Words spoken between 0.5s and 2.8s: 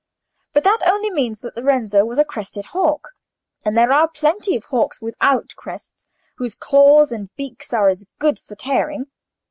But that only means that Lorenzo was a crested